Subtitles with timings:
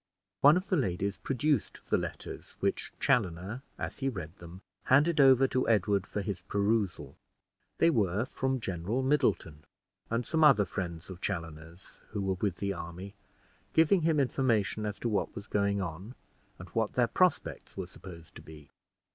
[0.39, 5.47] One of the ladies produced the letters, which Chaloner, as he read them, handed over
[5.49, 7.19] to Edward for his perusal.
[7.77, 9.63] They were from General Middleton,
[10.09, 13.13] and some other friends of Chaloner's who were with the army,
[13.73, 16.15] giving him information as to what was going on,
[16.57, 18.71] and what their prospects were supposed to be.